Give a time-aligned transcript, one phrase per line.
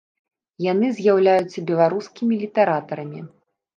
[0.71, 3.21] Яны з'яўляюцца беларускімі літаратарамі!